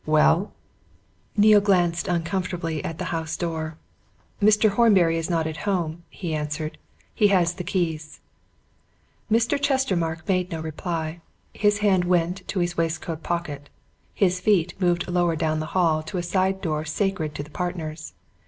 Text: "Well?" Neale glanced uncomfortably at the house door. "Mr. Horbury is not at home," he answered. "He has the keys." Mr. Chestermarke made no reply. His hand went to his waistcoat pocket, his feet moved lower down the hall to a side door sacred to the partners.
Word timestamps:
"Well?" 0.07 0.51
Neale 1.37 1.61
glanced 1.61 2.07
uncomfortably 2.07 2.83
at 2.83 2.97
the 2.97 3.03
house 3.13 3.37
door. 3.37 3.77
"Mr. 4.41 4.71
Horbury 4.71 5.19
is 5.19 5.29
not 5.29 5.45
at 5.45 5.57
home," 5.69 6.01
he 6.09 6.33
answered. 6.33 6.79
"He 7.13 7.27
has 7.27 7.53
the 7.53 7.63
keys." 7.63 8.19
Mr. 9.31 9.61
Chestermarke 9.61 10.27
made 10.27 10.49
no 10.49 10.59
reply. 10.59 11.21
His 11.53 11.77
hand 11.85 12.05
went 12.05 12.47
to 12.47 12.61
his 12.61 12.75
waistcoat 12.75 13.21
pocket, 13.21 13.69
his 14.15 14.39
feet 14.39 14.73
moved 14.81 15.07
lower 15.07 15.35
down 15.35 15.59
the 15.59 15.67
hall 15.77 16.01
to 16.01 16.17
a 16.17 16.23
side 16.23 16.61
door 16.61 16.83
sacred 16.83 17.35
to 17.35 17.43
the 17.43 17.51
partners. 17.51 18.13